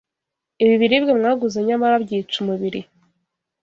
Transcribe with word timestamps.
ibi 0.63 0.75
biribwa 0.81 1.11
mwaguze 1.19 1.57
nyamara 1.67 1.95
byica 2.03 2.35
umubiri. 2.43 2.81